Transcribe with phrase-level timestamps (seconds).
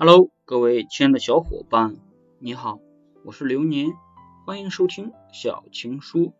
[0.00, 1.96] Hello，各位亲爱的小伙伴，
[2.38, 2.78] 你好，
[3.24, 3.88] 我是流年，
[4.46, 6.34] 欢迎收听小情书。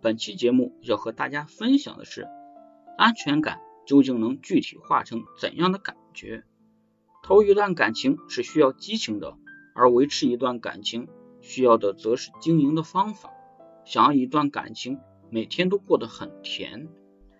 [0.00, 2.28] 本期节目要和大家分享的是，
[2.96, 6.44] 安全感究竟能具体化成怎样的感觉？
[7.24, 9.36] 投一段感情是需要激情的，
[9.74, 11.08] 而维持一段感情
[11.40, 13.32] 需要的则是经营的方法。
[13.84, 15.00] 想要一段感情
[15.30, 16.86] 每天都过得很甜，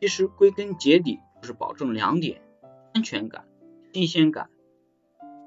[0.00, 2.42] 其实归根结底就是保证两点：
[2.92, 3.44] 安全感、
[3.92, 4.50] 新鲜感。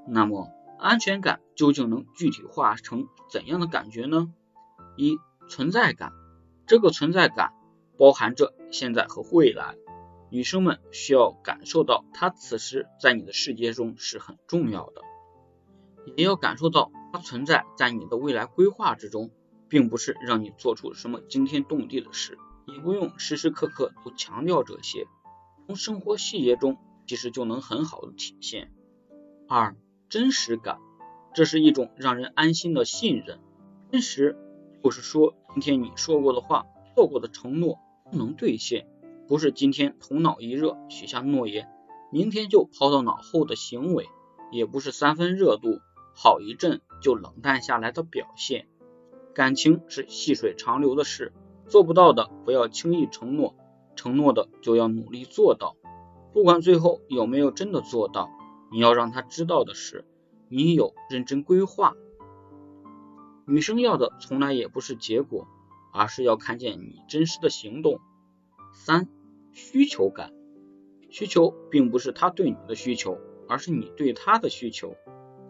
[0.07, 4.33] 那么，安全感究竟能具体化成怎样的感觉呢？
[4.97, 6.11] 一、存在感，
[6.67, 7.53] 这个存在感
[7.97, 9.75] 包含着现在和未来。
[10.29, 15.01] 女生们需要感受到他此时在你的世界中是很重要的，
[16.15, 19.29] 也要感受到他存在在你的未来规划之中，
[19.69, 25.05] 并不是让你做出什么惊天动地的事，也不用时时刻刻都强调这些，
[25.67, 26.77] 从生活细节中
[27.07, 28.73] 其实就能很好的体现。
[29.47, 29.75] 二。
[30.13, 30.77] 真实感，
[31.33, 33.39] 这是一种让人安心的信任。
[33.91, 34.37] 真实
[34.83, 37.79] 就是说，今天你说过的话、做过的承诺
[38.11, 38.85] 不能兑现，
[39.27, 41.67] 不是今天头脑一热许下诺言，
[42.11, 44.07] 明天就抛到脑后的行为，
[44.51, 45.79] 也不是三分热度
[46.13, 48.67] 好一阵就冷淡下来的表现。
[49.33, 51.33] 感情是细水长流的事，
[51.65, 53.55] 做不到的不要轻易承诺，
[53.95, 55.75] 承诺的就要努力做到，
[56.33, 58.29] 不管最后有没有真的做到。
[58.73, 60.03] 你要让他知道的是，
[60.49, 61.93] 你有认真规划。
[63.45, 65.47] 女生要的从来也不是结果，
[65.93, 67.99] 而是要看见你真实的行动。
[68.73, 69.07] 三、
[69.51, 70.33] 需求感，
[71.11, 74.95] 需求并不是他对你的需求，而是你对他的需求。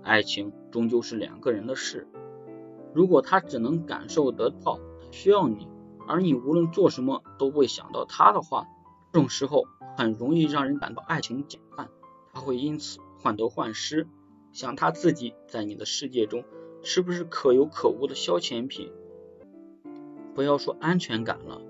[0.01, 2.09] 爱情终究是两个人的事，
[2.93, 5.69] 如果他只能感受得到需要你，
[6.09, 8.67] 而你无论做什么都会想到他的话，
[9.13, 9.63] 这种时候
[9.95, 11.89] 很容易让人感到爱情减半，
[12.33, 12.99] 他会因此。
[13.23, 14.05] 患得患失，
[14.51, 16.43] 想他自己在你的世界中
[16.81, 18.91] 是不是可有可无的消遣品？
[20.35, 21.61] 不要说安全感了，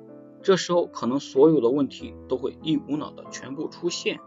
[0.42, 4.20] 这时候可能所有的问题都会一股脑的全部出现。